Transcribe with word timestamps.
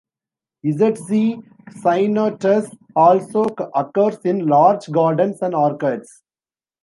"Z. 0.67 0.95
c. 0.95 1.39
cyanotus" 1.69 2.75
also 2.95 3.43
occurs 3.75 4.17
in 4.25 4.47
large 4.47 4.87
gardens 4.89 5.43
and 5.43 5.53
orchards. 5.53 6.23